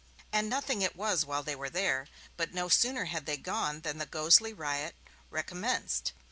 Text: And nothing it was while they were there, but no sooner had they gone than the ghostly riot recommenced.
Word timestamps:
And 0.33 0.49
nothing 0.49 0.81
it 0.81 0.95
was 0.95 1.25
while 1.25 1.43
they 1.43 1.55
were 1.55 1.69
there, 1.69 2.07
but 2.35 2.55
no 2.55 2.69
sooner 2.69 3.05
had 3.05 3.27
they 3.27 3.37
gone 3.37 3.81
than 3.81 3.99
the 3.99 4.07
ghostly 4.07 4.51
riot 4.51 4.95
recommenced. 5.29 6.13